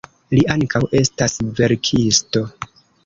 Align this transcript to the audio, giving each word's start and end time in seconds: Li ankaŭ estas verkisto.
Li 0.35 0.39
ankaŭ 0.53 0.81
estas 1.01 1.37
verkisto. 1.61 2.43